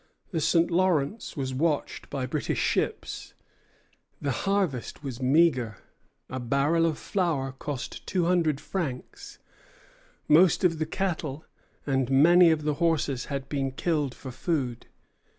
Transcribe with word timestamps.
The 0.31 0.41
St. 0.41 0.71
Lawrence 0.71 1.37
was 1.37 1.53
watched 1.53 2.09
by 2.09 2.25
British 2.25 2.57
ships; 2.57 3.35
the 4.19 4.31
harvest 4.31 5.03
was 5.03 5.21
meagre; 5.21 5.77
a 6.27 6.39
barrel 6.39 6.87
of 6.87 6.97
flour 6.97 7.51
cost 7.51 8.07
two 8.07 8.25
hundred 8.25 8.59
francs; 8.59 9.37
most 10.27 10.63
of 10.63 10.79
the 10.79 10.87
cattle 10.87 11.45
and 11.85 12.09
many 12.09 12.49
of 12.49 12.63
the 12.63 12.73
horses 12.81 13.25
had 13.25 13.47
been 13.47 13.73
killed 13.73 14.15
for 14.15 14.31
food. 14.31 14.87